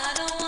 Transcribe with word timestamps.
Thank 0.00 0.47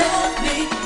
feel 0.00 0.08
something 0.08 0.79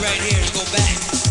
right 0.00 0.22
here 0.22 0.42
to 0.42 0.52
go 0.54 0.64
back. 0.72 1.29